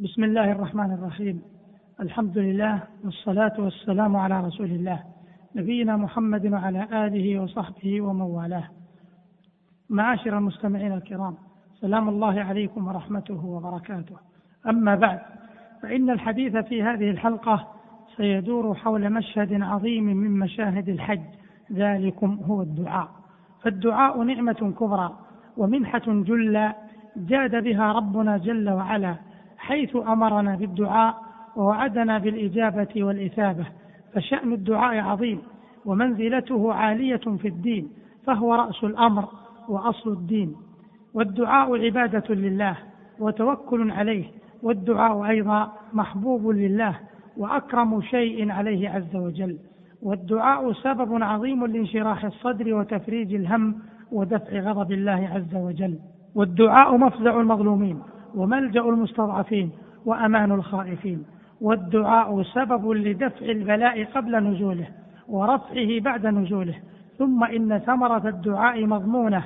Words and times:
بسم 0.00 0.24
الله 0.24 0.52
الرحمن 0.52 0.92
الرحيم. 0.92 1.42
الحمد 2.00 2.38
لله 2.38 2.82
والصلاة 3.04 3.52
والسلام 3.58 4.16
على 4.16 4.40
رسول 4.40 4.66
الله 4.66 5.02
نبينا 5.56 5.96
محمد 5.96 6.46
وعلى 6.46 7.06
آله 7.06 7.40
وصحبه 7.40 8.00
ومن 8.00 8.20
والاه 8.20 8.64
معاشر 9.90 10.38
المستمعين 10.38 10.92
الكرام 10.92 11.34
سلام 11.80 12.08
الله 12.08 12.40
عليكم 12.40 12.88
ورحمته 12.88 13.46
وبركاته. 13.46 14.16
أما 14.68 14.94
بعد 14.94 15.20
فإن 15.82 16.10
الحديث 16.10 16.56
في 16.56 16.82
هذه 16.82 17.10
الحلقة 17.10 17.68
سيدور 18.16 18.74
حول 18.74 19.10
مشهد 19.10 19.62
عظيم 19.62 20.04
من 20.04 20.30
مشاهد 20.30 20.88
الحج 20.88 21.22
ذلكم 21.72 22.40
هو 22.44 22.62
الدعاء. 22.62 23.08
فالدعاء 23.62 24.22
نعمة 24.22 24.74
كبرى 24.78 25.18
ومنحة 25.56 26.04
جلة 26.06 26.74
جاد 27.16 27.64
بها 27.64 27.92
ربنا 27.92 28.38
جل 28.38 28.70
وعلا 28.70 29.27
حيث 29.58 29.96
أمرنا 29.96 30.56
بالدعاء 30.56 31.14
ووعدنا 31.56 32.18
بالإجابة 32.18 33.04
والإثابة 33.04 33.66
فشأن 34.14 34.52
الدعاء 34.52 34.98
عظيم 34.98 35.38
ومنزلته 35.86 36.72
عالية 36.72 37.16
في 37.16 37.48
الدين 37.48 37.88
فهو 38.26 38.54
رأس 38.54 38.84
الأمر 38.84 39.24
وأصل 39.68 40.12
الدين. 40.12 40.56
والدعاء 41.14 41.84
عبادة 41.84 42.34
لله 42.34 42.76
وتوكل 43.18 43.90
عليه 43.90 44.24
والدعاء 44.62 45.24
أيضا 45.24 45.72
محبوب 45.92 46.48
لله 46.48 46.98
وأكرم 47.36 48.00
شيء 48.02 48.50
عليه 48.50 48.90
عز 48.90 49.16
وجل. 49.16 49.58
والدعاء 50.02 50.72
سبب 50.72 51.22
عظيم 51.22 51.66
لانشراح 51.66 52.24
الصدر 52.24 52.74
وتفريج 52.74 53.34
الهم 53.34 53.74
ودفع 54.12 54.58
غضب 54.60 54.92
الله 54.92 55.30
عز 55.34 55.54
وجل. 55.54 55.98
والدعاء 56.34 56.96
مفزع 56.96 57.40
المظلومين 57.40 58.02
وملجأ 58.38 58.80
المستضعفين 58.80 59.70
وأمان 60.06 60.52
الخائفين 60.52 61.24
والدعاء 61.60 62.42
سبب 62.42 62.90
لدفع 62.90 63.46
البلاء 63.46 64.04
قبل 64.04 64.36
نزوله 64.36 64.86
ورفعه 65.28 66.00
بعد 66.00 66.26
نزوله. 66.26 66.74
ثم 67.18 67.44
إن 67.44 67.78
ثمرة 67.78 68.28
الدعاء 68.28 68.86
مضمونة. 68.86 69.44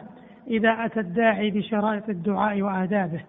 إذا 0.51 0.71
أتى 0.85 1.01
الداعي 1.01 1.51
بشرائط 1.51 2.09
الدعاء 2.09 2.63
وآدابه 2.63 3.21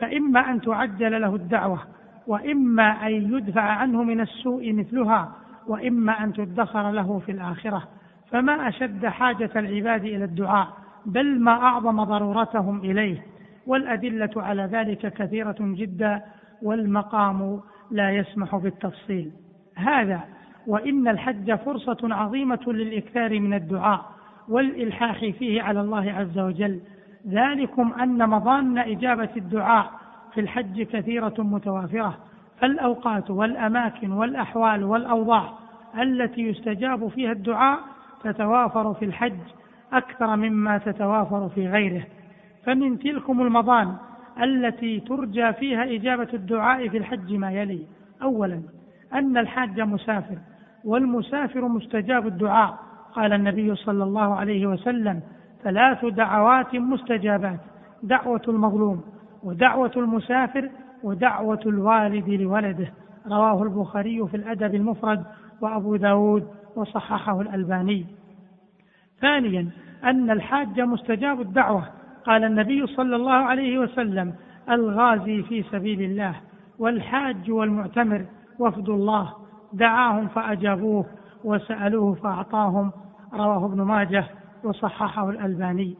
فإما 0.00 0.40
أن 0.40 0.60
تعجل 0.60 1.20
له 1.20 1.34
الدعوة 1.34 1.78
وإما 2.26 3.06
أن 3.06 3.12
يدفع 3.12 3.62
عنه 3.62 4.02
من 4.02 4.20
السوء 4.20 4.72
مثلها 4.72 5.32
وإما 5.68 6.24
أن 6.24 6.32
تدخر 6.32 6.90
له 6.90 7.18
في 7.18 7.32
الآخرة. 7.32 7.82
فما 8.30 8.68
أشد 8.68 9.06
حاجة 9.06 9.50
العباد 9.56 10.04
إلى 10.04 10.24
الدعاء 10.24 10.68
بل 11.06 11.40
ما 11.40 11.52
أعظم 11.52 12.04
ضرورتهم 12.04 12.78
إليه. 12.78 13.31
والأدلة 13.66 14.30
على 14.36 14.62
ذلك 14.62 15.12
كثيرة 15.12 15.56
جدا 15.60 16.22
والمقام 16.62 17.60
لا 17.90 18.10
يسمح 18.10 18.56
بالتفصيل. 18.56 19.30
هذا 19.76 20.20
وإن 20.66 21.08
الحج 21.08 21.54
فرصة 21.54 21.98
عظيمة 22.02 22.60
للإكثار 22.66 23.40
من 23.40 23.54
الدعاء 23.54 24.04
والإلحاح 24.48 25.18
فيه 25.18 25.62
على 25.62 25.80
الله 25.80 26.12
عز 26.12 26.38
وجل. 26.38 26.80
ذلكم 27.28 27.92
أن 27.92 28.28
مظان 28.28 28.78
إجابة 28.78 29.28
الدعاء 29.36 29.90
في 30.34 30.40
الحج 30.40 30.82
كثيرة 30.82 31.34
متوافرة. 31.38 32.18
فالأوقات 32.60 33.30
والأماكن 33.30 34.12
والأحوال 34.12 34.84
والأوضاع 34.84 35.52
التي 36.02 36.40
يستجاب 36.40 37.08
فيها 37.08 37.32
الدعاء 37.32 37.78
تتوافر 38.24 38.94
في 38.94 39.04
الحج 39.04 39.38
أكثر 39.92 40.36
مما 40.36 40.78
تتوافر 40.78 41.48
في 41.48 41.68
غيره. 41.68 42.02
فمن 42.64 42.98
تلكم 42.98 43.40
المضان 43.40 43.96
التي 44.42 45.00
ترجى 45.00 45.52
فيها 45.52 45.84
إجابة 45.84 46.28
الدعاء 46.34 46.88
في 46.88 46.96
الحج 46.96 47.34
ما 47.34 47.52
يلي. 47.52 47.86
أولا 48.22 48.62
أن 49.12 49.36
الحاج 49.36 49.80
مسافر 49.80 50.38
والمسافر 50.84 51.68
مستجاب 51.68 52.26
الدعاء 52.26 52.78
قال 53.12 53.32
النبي 53.32 53.74
صلى 53.74 54.04
الله 54.04 54.34
عليه 54.34 54.66
وسلم. 54.66 55.20
ثلاث 55.62 56.04
دعوات 56.04 56.74
مستجابات 56.74 57.60
دعوة 58.02 58.42
المظلوم 58.48 59.02
ودعوة 59.42 59.92
المسافر 59.96 60.70
ودعوة 61.02 61.60
الوالد 61.66 62.28
لولده. 62.28 62.92
رواه 63.26 63.62
البخاري 63.62 64.28
في 64.28 64.36
الأدب 64.36 64.74
المفرد 64.74 65.24
وأبو 65.60 65.96
داود 65.96 66.48
وصححه 66.76 67.40
الألباني. 67.40 68.06
ثانيا 69.20 69.68
أن 70.04 70.30
الحاج 70.30 70.80
مستجاب 70.80 71.40
الدعوة 71.40 72.01
قال 72.26 72.44
النبي 72.44 72.86
صلى 72.86 73.16
الله 73.16 73.32
عليه 73.32 73.78
وسلم 73.78 74.34
الغازي 74.70 75.42
في 75.42 75.62
سبيل 75.62 76.02
الله 76.02 76.34
والحاج 76.78 77.50
والمعتمر 77.50 78.24
وفد 78.58 78.88
الله. 78.88 79.32
دعاهم 79.72 80.28
فأجابوه 80.28 81.06
وسألوه 81.44 82.14
فأعطاهم. 82.14 82.92
رواه 83.34 83.66
ابن 83.66 83.82
ماجه 83.82 84.24
وصححه 84.64 85.30
الألباني. 85.30 85.96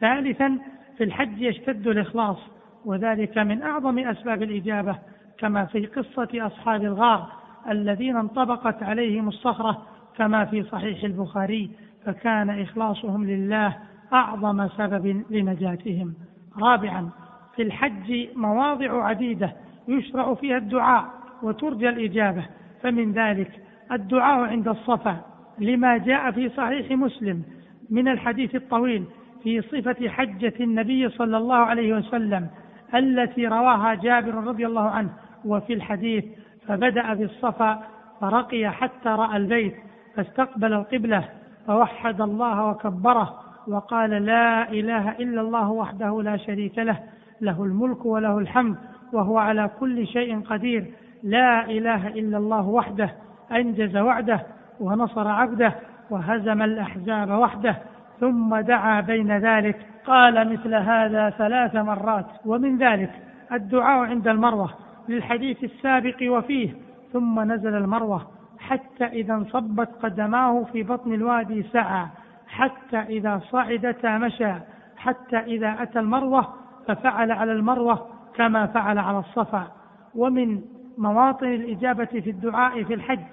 ثالثا 0.00 0.58
في 0.98 1.04
الحج 1.04 1.40
يشتد 1.40 1.86
الإخلاص 1.86 2.36
وذلك 2.84 3.38
من 3.38 3.62
أعظم 3.62 3.98
أسباب 3.98 4.42
الإجابة 4.42 4.98
كما 5.38 5.64
في 5.64 5.86
قصة 5.86 6.28
أصحاب 6.34 6.82
الغار 6.84 7.26
الذين 7.70 8.16
انطبقت 8.16 8.82
عليهم 8.82 9.28
الصخرة 9.28 9.82
كما 10.16 10.44
في 10.44 10.62
صحيح 10.62 11.04
البخاري 11.04 11.70
فكان 12.04 12.60
إخلاصهم 12.60 13.24
لله 13.24 13.76
أعظم 14.12 14.68
سبب 14.68 15.24
لنجاتهم. 15.30 16.14
رابعا 16.62 17.10
في 17.56 17.62
الحج 17.62 18.28
مواضع 18.36 19.04
عديدة 19.04 19.52
يشرع 19.88 20.34
فيها 20.34 20.56
الدعاء 20.56 21.04
وترجى 21.42 21.88
الإجابة. 21.88 22.44
فمن 22.82 23.12
ذلك 23.12 23.50
الدعاء 23.92 24.40
عند 24.40 24.68
الصفا 24.68 25.16
لما 25.58 25.98
جاء 25.98 26.30
في 26.30 26.48
صحيح 26.48 26.90
مسلم 26.90 27.42
من 27.90 28.08
الحديث 28.08 28.54
الطويل 28.54 29.04
في 29.42 29.60
صفة 29.62 30.08
حجة 30.08 30.54
النبي 30.60 31.08
صلى 31.08 31.36
الله 31.36 31.56
عليه 31.56 31.94
وسلم 31.94 32.48
التي 32.94 33.46
رواها 33.46 33.94
جابر 33.94 34.34
رضي 34.34 34.66
الله 34.66 34.88
عنه. 34.90 35.10
وفي 35.44 35.72
الحديث 35.72 36.24
فبدأ 36.66 37.14
بالصفا 37.14 37.82
فرقي 38.20 38.70
حتى 38.70 39.08
رأى 39.08 39.36
البيت 39.36 39.74
فاستقبل 40.16 40.72
القبلة 40.72 41.28
فوحد 41.66 42.20
الله 42.20 42.70
وكبره 42.70 43.43
وقال 43.68 44.10
لا 44.10 44.70
إله 44.70 45.10
إلا 45.10 45.40
الله 45.40 45.70
وحده 45.70 46.22
لا 46.22 46.36
شريك 46.36 46.78
له 46.78 46.98
له 47.40 47.64
الملك 47.64 48.06
وله 48.06 48.38
الحمد 48.38 48.76
وهو 49.12 49.38
على 49.38 49.70
كل 49.80 50.06
شيء 50.06 50.40
قدير. 50.40 50.84
لا 51.22 51.64
إله 51.64 52.08
إلا 52.08 52.38
الله 52.38 52.68
وحده 52.68 53.10
أنجز 53.52 53.96
وعده 53.96 54.40
ونصر 54.80 55.28
عبده 55.28 55.72
وهزم 56.10 56.62
الأحزاب 56.62 57.30
وحده 57.30 57.76
ثم 58.20 58.56
دعا 58.56 59.00
بين 59.00 59.38
ذلك. 59.38 59.86
قال 60.06 60.52
مثل 60.52 60.74
هذا 60.74 61.30
ثلاث 61.30 61.74
مرات 61.74 62.26
ومن 62.46 62.78
ذلك 62.78 63.10
الدعاء 63.52 64.04
عند 64.04 64.28
المروة 64.28 64.70
للحديث 65.08 65.64
السابق 65.64 66.16
وفيه. 66.22 66.70
ثم 67.12 67.52
نزل 67.52 67.74
المروة 67.74 68.26
حتى 68.58 69.04
إذا 69.04 69.34
انصبت 69.34 69.88
قدماه 70.02 70.64
في 70.72 70.82
بطن 70.82 71.12
الوادي 71.12 71.62
سعى. 71.62 72.06
حتى 72.48 72.98
إذا 72.98 73.40
صعدتا 73.50 74.18
مشى 74.18 74.52
حتى 74.96 75.36
إذا 75.36 75.82
أتى 75.82 76.00
المروة 76.00 76.54
ففعل 76.86 77.30
على 77.30 77.52
المروة 77.52 78.06
كما 78.34 78.66
فعل 78.66 78.98
على 78.98 79.18
الصفا. 79.18 79.66
ومن 80.14 80.62
مواطن 80.98 81.46
الإجابة 81.46 82.04
في 82.04 82.30
الدعاء 82.30 82.82
في 82.82 82.94
الحج 82.94 83.24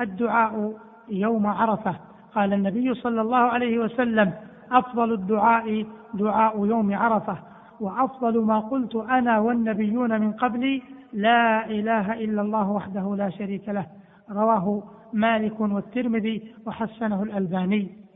الدعاء 0.00 0.74
يوم 1.08 1.46
عرفة. 1.46 1.94
قال 2.34 2.52
النبي 2.52 2.94
صلى 2.94 3.20
الله 3.20 3.36
عليه 3.36 3.78
وسلم 3.78 4.32
أفضل 4.72 5.12
الدعاء 5.12 5.86
دعاء 6.14 6.66
يوم 6.66 6.94
عرفة. 6.94 7.36
وأفضل 7.80 8.44
ما 8.44 8.58
قلت 8.58 8.96
أنا 8.96 9.38
والنبيون 9.38 10.20
من 10.20 10.32
قبلي 10.32 10.82
لا 11.12 11.66
إله 11.66 12.12
إلا 12.12 12.42
الله 12.42 12.70
وحده 12.70 13.16
لا 13.16 13.30
شريك 13.30 13.68
له. 13.68 13.86
رواه 14.30 14.82
مالك 15.12 15.60
والترمذي 15.60 16.54
وحسنه 16.66 17.22
الألباني. 17.22 18.07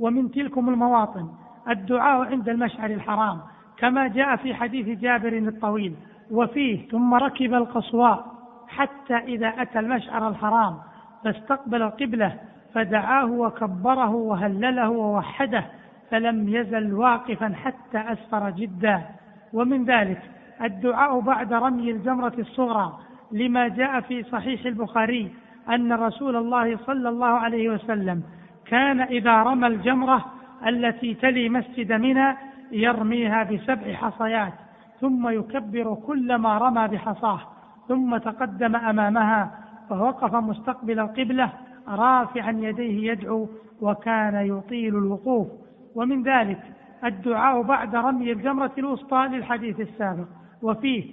ومن 0.00 0.30
تلكم 0.30 0.68
المواطن. 0.68 1.28
الدعاء 1.68 2.30
عند 2.30 2.48
المشعر 2.48 2.90
الحرام 2.90 3.40
كما 3.78 4.08
جاء 4.08 4.36
في 4.36 4.54
حديث 4.54 4.98
جابر 4.98 5.32
الطويل. 5.38 5.94
وفيه 6.30 6.88
ثم 6.88 7.14
ركب 7.14 7.54
القصواء. 7.54 8.26
حتى 8.68 9.16
إذا 9.16 9.48
أتى 9.48 9.78
المشعر 9.78 10.28
الحرام 10.28 10.74
فاستقبل 11.24 11.82
القبلة 11.82 12.36
فدعاه 12.74 13.30
وكبره 13.30 14.10
وهلله 14.10 14.90
ووحده 14.90 15.64
فلم 16.10 16.48
يزل 16.48 16.94
واقفا 16.94 17.52
حتى 17.54 17.98
أسفر 17.98 18.50
جدا. 18.50 19.02
ومن 19.52 19.84
ذلك 19.84 20.22
الدعاء 20.62 21.20
بعد 21.20 21.52
رمي 21.52 21.90
الجمرة 21.90 22.32
الصغرى 22.38 22.98
لما 23.32 23.68
جاء 23.68 24.00
في 24.00 24.22
صحيح 24.22 24.66
البخاري 24.66 25.34
أن 25.68 25.92
رسول 25.92 26.36
الله 26.36 26.76
صلى 26.76 27.08
الله 27.08 27.26
عليه 27.26 27.68
وسلم 27.68 28.22
كان 28.70 29.00
إذا 29.00 29.42
رمى 29.42 29.66
الجمرة 29.66 30.24
التي 30.66 31.14
تلي 31.14 31.48
مسجد 31.48 31.92
منى 31.92 32.36
يرميها 32.72 33.42
بسبع 33.42 33.94
حصيات 33.94 34.52
ثم 35.00 35.28
يكبر 35.28 35.94
كلما 35.94 36.58
رمى 36.58 36.88
بحصاه 36.88 37.40
ثم 37.88 38.16
تقدم 38.16 38.76
أمامها 38.76 39.50
فوقف 39.88 40.34
مستقبل 40.34 41.00
القبلة 41.00 41.52
رافعا 41.88 42.50
يديه 42.50 43.12
يدعو 43.12 43.48
وكان 43.80 44.46
يطيل 44.46 44.96
الوقوف. 44.96 45.48
ومن 45.94 46.22
ذلك 46.22 46.60
الدعاء 47.04 47.62
بعد 47.62 47.96
رمي 47.96 48.32
الجمرة 48.32 48.72
الوسطى 48.78 49.28
للحديث 49.32 49.80
السابق. 49.80 50.26
وفيه 50.62 51.04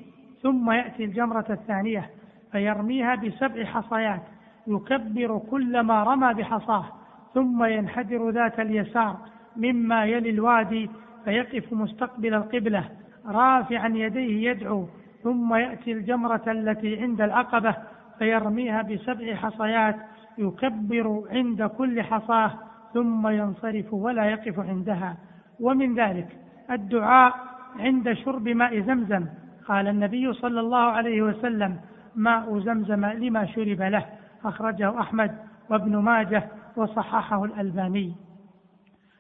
ثم 0.44 0.72
يأتي 0.72 1.04
الجمرة 1.04 1.46
الثانية 1.50 2.10
فيرميها 2.52 3.16
بسبع 3.16 3.64
حصيات 3.66 4.22
يكبر 4.68 5.38
كلما 5.52 6.04
رمى 6.04 6.34
بحصاه 6.34 6.86
ثم 7.34 7.64
ينحدر 7.64 8.30
ذات 8.30 8.60
اليسار 8.60 9.18
مما 9.56 10.06
يلي 10.06 10.30
الوادي 10.30 10.90
فيقف 11.26 11.74
مستقبل 11.74 12.34
القبلة. 12.34 12.84
رافعا 13.28 13.88
يديه 13.88 14.50
يدعو 14.50 14.88
ثم 15.24 15.56
يأتي 15.56 15.92
الجمرة 15.92 16.44
التي 16.48 17.02
عند 17.02 17.22
العقبة 17.22 17.76
فيرميها 18.20 18.82
بسبع 18.82 19.36
حصيات 19.36 19.96
يكبر 20.38 21.24
عند 21.32 21.64
كل 21.64 22.02
حصاة 22.02 22.52
ثم 22.94 23.28
ينصرف 23.28 23.94
ولا 23.94 24.26
يقف 24.26 24.60
عندها. 24.60 25.18
ومن 25.60 25.96
ذلك 25.96 26.28
الدعاء 26.72 27.34
عند 27.80 28.14
شرب 28.14 28.48
ماء 28.50 28.80
زمزم. 28.80 29.26
قال 29.68 29.88
النبي 29.88 30.34
صلى 30.34 30.60
الله 30.60 30.84
عليه 30.92 31.22
وسلم 31.22 31.78
ماء 32.16 32.60
زمزم 32.60 33.06
لما 33.06 33.46
شرب 33.46 33.82
له. 33.82 34.06
أخرجه 34.46 35.00
أحمد 35.00 35.32
وابن 35.70 35.98
ماجه. 35.98 36.44
وصححه 36.78 37.46
الألباني. 37.46 38.14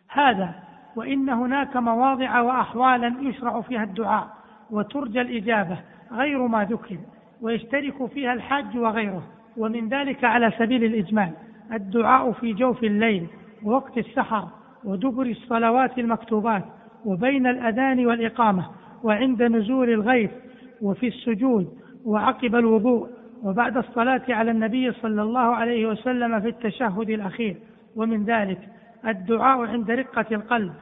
هذا 0.10 0.56
وإن 0.96 1.30
هناك 1.30 1.78
مواضع 1.78 2.42
وأحوالا 2.42 3.16
يشرع 3.22 3.62
فيها 3.62 3.84
الدعاء 3.84 4.28
وترجى 4.72 5.22
الإجابة 5.22 5.78
غير 6.12 6.48
ما 6.48 6.64
ذكر 6.66 6.98
ويشترك 7.42 8.06
فيها 8.06 8.34
الحاج 8.34 8.78
وغيره 8.78 9.24
ومن 9.58 9.90
ذلك 9.90 10.24
على 10.24 10.52
سبيل 10.58 10.84
الإجمال. 10.84 11.32
الدعاء 11.74 12.32
في 12.32 12.54
جوف 12.54 12.84
الليل 12.84 13.28
ووقت 13.64 13.98
السحر 13.98 14.48
ودبر 14.84 15.26
الصلوات 15.26 16.00
المكتوبات 16.00 16.66
وبين 17.06 17.48
الأذان 17.48 18.06
والإقامة 18.06 18.66
وعند 19.04 19.44
نزول 19.44 19.90
الغيث 19.90 20.32
وفي 20.82 21.08
السجود 21.08 21.74
وعقب 22.06 22.56
الوضوء. 22.56 23.17
وبعد 23.44 23.78
الصلاة 23.78 24.22
على 24.30 24.52
النبي 24.52 24.92
صلى 24.92 25.22
الله 25.22 25.40
عليه 25.56 25.88
وسلم 25.88 26.40
في 26.42 26.48
التشهد 26.50 27.10
الأخير. 27.10 27.58
ومن 27.96 28.24
ذلك 28.24 28.60
الدعاء 29.08 29.66
عند 29.68 29.92
رقة 29.92 30.26
القلب 30.32 30.74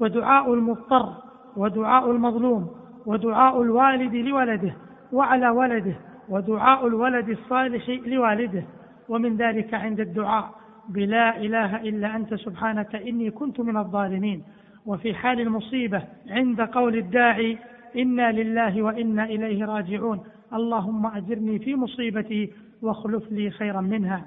ودعاء 0.00 0.54
المضطر 0.54 1.12
ودعاء 1.56 2.10
المظلوم 2.10 2.70
ودعاء 3.06 3.62
الوالد 3.62 4.14
لولده 4.14 4.72
وعلى 5.12 5.48
ولده 5.48 5.94
ودعاء 6.28 6.86
الولد 6.86 7.28
الصالح 7.28 7.90
لوالده. 8.06 8.62
ومن 9.08 9.36
ذلك 9.36 9.74
عند 9.74 10.00
الدعاء 10.00 10.50
بلا 10.88 11.36
إله 11.36 11.76
إلا 11.76 12.16
أنت 12.16 12.34
سبحانك 12.34 12.96
إني 12.96 13.30
كنت 13.30 13.60
من 13.60 13.76
الظالمين. 13.76 14.42
وفي 14.86 15.14
حال 15.14 15.40
المصيبة 15.40 16.02
عند 16.30 16.60
قول 16.60 16.96
الداعي 16.96 17.58
إنا 17.96 18.32
لله 18.32 18.82
وإنا 18.82 19.24
إليه 19.24 19.64
راجعون. 19.64 20.20
اللهم 20.54 21.06
أجرني 21.06 21.58
في 21.58 21.74
مصيبتي 21.76 22.52
واخلف 22.82 23.32
لي 23.32 23.50
خيرا 23.50 23.80
منها. 23.80 24.26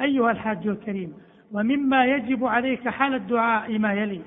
أيها 0.00 0.30
الحاج 0.30 0.66
الكريم 0.66 1.12
ومما 1.52 2.04
يجب 2.06 2.44
عليك 2.44 2.88
حال 2.88 3.14
الدعاء 3.14 3.78
ما 3.78 3.92
يلي 3.92 4.20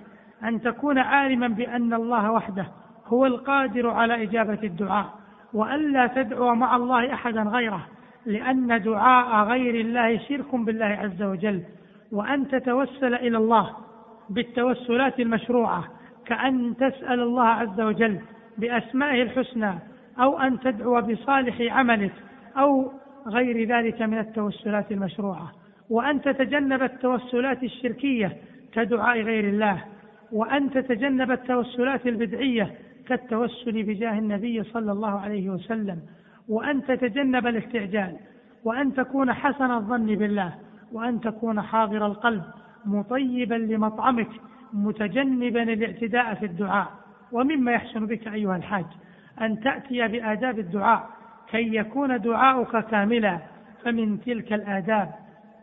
أن 0.44 0.62
تكون 0.62 0.98
عالما 0.98 1.48
بأن 1.48 1.94
الله 1.94 2.32
وحده 2.32 2.66
هو 3.08 3.26
القادر 3.26 3.90
على 3.90 4.24
إجابة 4.24 4.60
الدعاء 4.64 5.14
والا 5.54 6.08
تدعو 6.08 6.56
مع 6.56 6.76
الله 6.76 7.14
أحدا 7.14 7.42
غيره 7.44 7.88
لأن 8.26 8.82
دعاء 8.82 9.48
غير 9.48 9.76
الله 9.86 10.18
شرك 10.18 10.56
بالله 10.56 10.86
عز 10.86 11.24
وجل. 11.24 11.64
وأن 12.12 12.48
تتوسل 12.48 13.14
إلى 13.14 13.38
الله 13.38 13.70
بالتوسلات 14.30 15.20
المشروعة 15.20 15.84
كأن 16.26 16.76
تسأل 16.78 17.20
الله 17.20 17.48
عز 17.48 17.82
وجل 17.82 18.20
بأسمائه 18.58 19.24
الحسنى 19.24 19.74
أو 20.20 20.40
أن 20.40 20.60
تدعو 20.60 21.02
بصالح 21.02 21.74
عملك 21.74 22.14
أو 22.58 22.92
غير 23.28 23.68
ذلك 23.68 24.02
من 24.02 24.18
التوسلات 24.18 24.92
المشروعة. 24.92 25.52
وأن 25.90 26.22
تتجنب 26.22 26.84
التوسلات 26.84 27.64
الشركية 27.64 28.38
كدعاء 28.74 29.22
غير 29.22 29.50
الله. 29.50 29.84
وأن 30.32 30.72
تتجنب 30.72 31.32
التوسلات 31.32 32.08
البدعية 32.08 32.74
كالتوسل 33.08 33.84
بجاه 33.84 34.20
النبي 34.20 34.64
صلى 34.64 34.92
الله 34.92 35.20
عليه 35.20 35.50
وسلم. 35.50 36.00
وأن 36.50 36.86
تتجنب 36.86 37.48
الاستعجال. 37.48 38.18
وأن 38.64 38.94
تكون 38.94 39.34
حسن 39.34 39.72
الظن 39.72 40.06
بالله. 40.06 40.54
وأن 40.92 41.22
تكون 41.22 41.62
حاضر 41.62 42.06
القلب. 42.06 42.44
مطيبا 42.86 43.56
لمطعمك. 43.56 44.30
متجنبا 44.74 45.64
الاعتداء 45.64 46.34
في 46.34 46.46
الدعاء. 46.46 46.88
ومما 47.32 47.72
يحسن 47.72 48.06
بك 48.06 48.28
أيها 48.28 48.56
الحاج. 48.56 48.86
أن 49.42 49.60
تأتي 49.60 50.08
بآداب 50.08 50.60
الدعاء. 50.60 51.10
كي 51.52 51.76
يكون 51.76 52.22
دعاؤك 52.22 52.78
كاملا 52.86 53.40
فمن 53.84 54.22
تلك 54.22 54.54
الآداب 54.54 55.10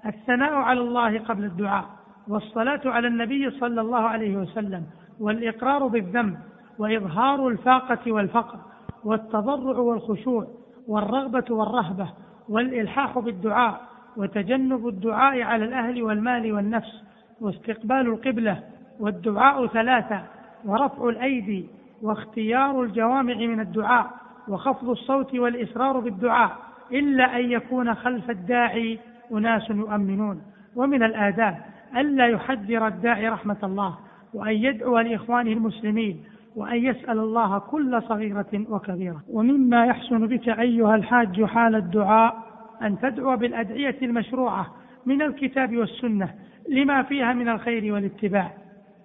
الثناء 0.07 0.55
على 0.55 0.81
الله 0.81 1.19
قبل 1.19 1.45
الدعاء 1.45 1.85
والصلاة 2.29 2.81
على 2.85 3.09
النبي 3.09 3.51
صلى 3.51 3.81
الله 3.81 3.99
عليه 3.99 4.37
وسلم 4.37 4.85
والإقرار 5.21 5.87
بالذنب 5.87 6.39
وإظهار 6.79 7.49
الفاقة 7.49 8.13
والفقر 8.13 8.59
والتضرع 9.05 9.79
والخشوع 9.79 10.47
والرغبة 10.89 11.45
والرهبة 11.51 12.09
والإلحاح 12.49 13.19
بالدعاء 13.19 13.81
وتجنب 14.17 14.89
الدعاء 14.89 15.43
على 15.43 15.65
الأهل 15.65 16.03
والمال 16.03 16.53
والنفس 16.53 17.03
واستقبال 17.41 18.01
القبلة 18.01 18.63
والدعاء 19.01 19.67
ثلاثة 19.67 20.23
ورفع 20.65 21.09
الأيدي 21.09 21.78
واختيار 22.03 22.83
الجوامع 22.83 23.35
من 23.35 23.61
الدعاء 23.61 24.11
وخفض 24.49 24.91
الصوت 24.91 25.35
والاصرار 25.35 25.99
بالدعاء 26.01 26.57
إلا 26.93 27.37
أن 27.37 27.51
يكون 27.51 27.95
خلف 27.95 28.31
الداعي 28.31 28.99
أناس 29.33 29.71
يؤمنون. 29.71 30.43
ومن 30.77 31.03
الآداب 31.03 31.59
ألا 31.97 32.27
يحذر 32.27 32.87
الداعي 32.87 33.29
رحمة 33.29 33.57
الله 33.63 33.99
وأن 34.35 34.53
يدعو 34.53 34.99
لإخوانه 34.99 35.53
المسلمين 35.53 36.25
وأن 36.57 36.77
يسأل 36.77 37.19
الله 37.19 37.59
كل 37.59 38.03
صغيرة 38.03 38.65
وكبيرة. 38.69 39.23
ومما 39.31 39.87
يحسن 39.87 40.27
بك 40.27 40.49
أيها 40.49 40.95
الحاج 40.95 41.45
حال 41.45 41.75
الدعاء 41.75 42.37
أن 42.83 42.99
تدعو 42.99 43.37
بالأدعية 43.37 43.97
المشروعة 44.03 44.67
من 45.07 45.23
الكتاب 45.23 45.77
والسنة 45.77 46.35
لما 46.69 47.03
فيها 47.03 47.33
من 47.33 47.49
الخير 47.49 47.95
والاتباع. 47.95 48.53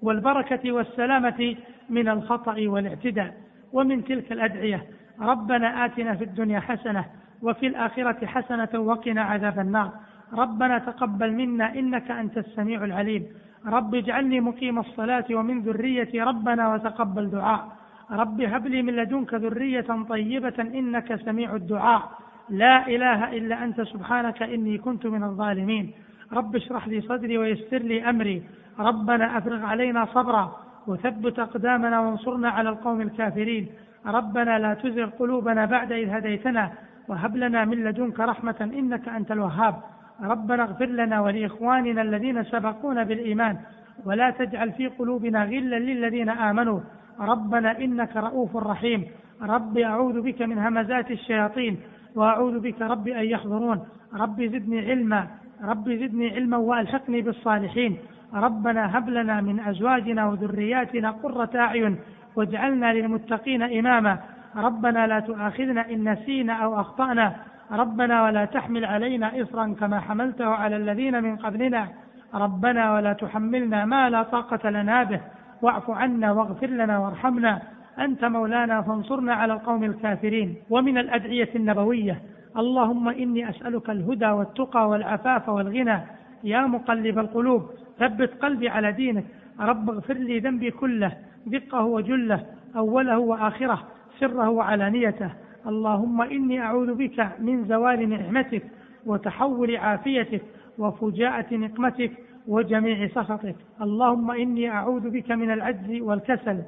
والبركة 0.04 0.72
والسلامة 0.72 1.56
من 1.90 2.10
الخطأ 2.10 2.56
والاعتداء. 2.60 3.34
ومن 3.74 4.04
تلك 4.04 4.32
الأدعية 4.32 4.84
ربنا 5.22 5.86
آتنا 5.86 6.16
في 6.16 6.24
الدنيا 6.24 6.60
حسنة 6.60 7.06
وفي 7.42 7.68
الآخرة 7.68 8.26
حسنة 8.26 8.70
وقنا 8.80 9.22
عذاب 9.22 9.60
النار. 9.60 9.92
ربنا 10.34 10.78
تقبل 10.78 11.34
منا 11.34 11.76
إنك 11.80 12.12
أنت 12.12 12.38
السميع 12.38 12.84
العليم. 12.84 13.26
رب 13.66 13.96
اجعلني 13.96 14.40
مقيم 14.40 14.80
الصلاة 14.80 15.26
ومن 15.32 15.62
ذريتي 15.62 16.22
ربنا 16.22 16.74
وتقبل 16.74 17.30
دعاء. 17.30 17.68
رب 18.12 18.42
هب 18.42 18.68
لي 18.68 18.82
من 18.82 18.96
لدنك 18.96 19.34
ذرية 19.34 20.06
طيبة 20.10 20.54
إنك 20.60 21.16
سميع 21.16 21.56
الدعاء. 21.56 22.12
لا 22.50 22.88
إله 22.88 23.38
إلا 23.38 23.64
أنت 23.64 23.82
سبحانك 23.82 24.44
إني 24.44 24.78
كنت 24.78 25.06
من 25.06 25.24
الظالمين. 25.24 25.92
رب 26.34 26.56
اشرح 26.56 26.88
لي 26.88 27.02
صدري 27.02 27.38
ويسر 27.38 27.78
لي 27.78 28.10
أمري. 28.10 28.44
ربنا 28.80 29.38
أفرغ 29.38 29.66
علينا 29.66 30.06
صبرا 30.06 30.56
وثبت 30.88 31.40
أقدامنا 31.40 32.00
وانصرنا 32.00 32.50
على 32.50 32.70
القوم 32.70 33.02
الكافرين. 33.02 33.68
ربنا 34.06 34.60
لا 34.60 34.74
تزغ 34.74 35.10
قلوبنا 35.10 35.66
بعد 35.66 35.92
إذ 35.92 36.10
هديتنا 36.10 36.72
وهب 37.08 37.38
لنا 37.38 37.66
من 37.66 37.84
لدنك 37.84 38.20
رحمة 38.20 38.56
إنك 38.62 39.10
أنت 39.10 39.32
الوهاب. 39.32 39.76
ربنا 40.24 40.64
اغفر 40.64 40.86
لنا 40.86 41.22
ولإخواننا 41.22 42.02
الذين 42.02 42.44
سبقونا 42.44 43.04
بالإيمان 43.04 43.58
ولا 44.06 44.30
تجعل 44.30 44.72
في 44.72 44.88
قلوبنا 44.88 45.44
غلا 45.44 45.80
للذين 45.80 46.30
آمنوا. 46.30 46.80
ربنا 47.20 47.80
إنك 47.80 48.18
رؤوف 48.18 48.56
رحيم. 48.58 49.06
رب 49.42 49.78
أعوذ 49.78 50.22
بك 50.22 50.42
من 50.42 50.58
همزات 50.58 51.12
الشياطين 51.12 51.78
وأعوذ 52.16 52.60
بك 52.60 52.82
رب 52.82 53.08
أن 53.08 53.26
يحضرون. 53.26 53.80
رب 54.14 54.42
زدني 54.42 54.80
علما. 54.80 55.28
رب 55.64 55.90
زدني 55.90 56.30
علما 56.36 56.58
وألحقني 56.58 57.22
بالصالحين. 57.22 57.98
ربنا 58.34 58.98
هب 58.98 59.10
لنا 59.10 59.42
من 59.42 59.60
أزواجنا 59.60 60.28
وذرياتنا 60.28 61.12
قرة 61.12 61.50
أعين 61.56 62.00
واجعلنا 62.36 62.94
للمتقين 62.94 63.62
إماما. 63.62 64.20
ربنا 64.56 65.08
لا 65.08 65.20
تؤاخذنا 65.20 65.90
إن 65.90 66.12
نسينا 66.12 66.54
أو 66.54 66.80
أخطأنا. 66.80 67.36
ربنا 67.72 68.24
ولا 68.24 68.46
تحمل 68.46 68.86
علينا 68.86 69.42
إصرا 69.42 69.76
كما 69.80 70.00
حملته 70.00 70.46
على 70.46 70.76
الذين 70.76 71.24
من 71.24 71.36
قبلنا. 71.36 71.88
ربنا 72.34 72.94
ولا 72.94 73.14
تحملنا 73.14 73.86
ما 73.86 74.10
لا 74.10 74.24
طاقة 74.24 74.70
لنا 74.70 75.04
به. 75.04 75.20
واعف 75.62 75.90
عنا 75.90 76.32
واغفر 76.32 76.68
لنا 76.68 77.00
وارحمنا. 77.00 77.62
أنت 78.00 78.26
مولانا 78.26 78.82
فانصرنا 78.82 79.34
على 79.34 79.54
القوم 79.54 79.84
الكافرين. 79.84 80.56
ومن 80.70 80.98
الأدعية 80.98 81.50
النبوية 81.56 82.22
اللهم 82.58 83.10
إني 83.10 83.50
أسألك 83.50 83.90
الهدى 83.90 84.26
والتقى 84.30 84.90
والعفاف 84.90 85.50
والغنى. 85.50 86.00
يا 86.44 86.62
مقلب 86.62 87.20
القلوب 87.20 87.70
ثبت 88.00 88.32
قلبي 88.42 88.70
على 88.70 88.92
دينك. 88.92 89.26
رب 89.60 89.90
اغفر 89.90 90.14
لي 90.14 90.40
ذنبي 90.40 90.72
كله 90.72 91.12
دقه 91.46 91.86
وجله 91.86 92.46
أوله 92.76 93.20
وآخره 93.20 93.84
سره 94.20 94.50
وعلانيته. 94.50 95.32
اللهم 95.68 96.22
إني 96.22 96.62
أعوذ 96.62 96.94
بك 96.94 97.28
من 97.40 97.66
زوال 97.66 98.10
نعمتك 98.10 98.64
وتحول 99.06 99.76
عافيتك 99.76 100.42
وفجاءة 100.78 101.56
نقمتك 101.56 102.12
وجميع 102.48 103.08
سخطك. 103.08 103.56
اللهم 103.82 104.32
إني 104.32 104.70
أعوذ 104.70 105.10
بك 105.10 105.32
من 105.32 105.52
العجز 105.52 106.02
والكسل 106.02 106.62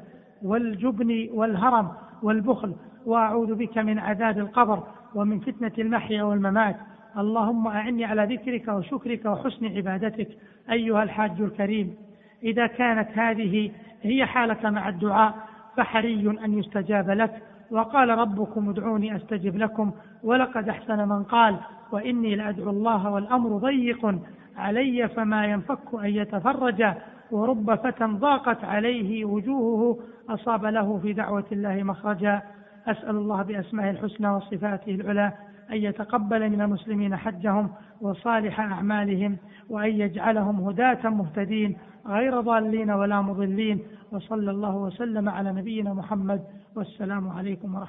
والجبن 0.43 1.29
والهرم 1.33 1.87
والبخل 2.23 2.73
وأعوذ 3.05 3.55
بك 3.55 3.77
من 3.77 3.99
عذاب 3.99 4.37
القبر 4.37 4.83
ومن 5.15 5.39
فتنة 5.39 5.71
المحيا 5.79 6.23
والممات. 6.23 6.75
اللهم 7.17 7.67
أعني 7.67 8.05
على 8.05 8.35
ذكرك 8.35 8.67
وشكرك 8.67 9.25
وحسن 9.25 9.65
عبادتك 9.65 10.27
أيها 10.71 11.03
الحاج 11.03 11.41
الكريم. 11.41 11.95
إذا 12.43 12.67
كانت 12.67 13.09
هذه 13.17 13.71
هي 14.01 14.25
حالك 14.25 14.65
مع 14.65 14.89
الدعاء 14.89 15.33
فحري 15.77 16.37
أن 16.45 16.59
يستجاب 16.59 17.09
لك. 17.09 17.41
وقال 17.71 18.09
ربكم 18.09 18.69
ادعوني 18.69 19.15
أستجب 19.15 19.57
لكم 19.57 19.91
ولقد 20.23 20.69
أحسن 20.69 21.09
من 21.09 21.23
قال 21.23 21.55
وإني 21.91 22.35
لأدعو 22.35 22.69
الله 22.69 23.09
والأمر 23.09 23.49
ضيق 23.57 24.19
علي 24.57 25.07
فما 25.07 25.45
ينفك 25.45 25.93
أن 25.93 26.09
يتفرج. 26.09 26.93
ورب 27.31 27.75
فتى 27.75 28.05
ضاقت 28.05 28.63
عليه 28.63 29.25
وجوهه 29.25 29.97
أصاب 30.29 30.65
له 30.65 30.99
في 31.03 31.13
دعوة 31.13 31.45
الله 31.51 31.83
مخرجا. 31.83 32.41
أسأل 32.87 33.15
الله 33.15 33.41
بأسمائه 33.43 33.89
الحسنى 33.89 34.29
وصفاته 34.29 34.95
العلى. 34.95 35.31
أن 35.71 35.77
يتقبل 35.77 36.49
من 36.49 36.61
المسلمين 36.61 37.15
حجهم 37.15 37.69
وصالح 38.01 38.59
أعمالهم 38.59 39.37
وأن 39.69 39.89
يجعلهم 39.91 40.67
هداة 40.67 41.09
مهتدين 41.09 41.77
غير 42.07 42.41
ضالين 42.41 42.91
ولا 42.91 43.21
مضلين 43.21 43.79
وصلى 44.11 44.51
الله 44.51 44.75
وسلم 44.75 45.29
على 45.29 45.51
نبينا 45.53 45.93
محمد 45.93 46.43
والسلام 46.75 47.29
عليكم 47.29 47.75
ورحمة 47.75 47.83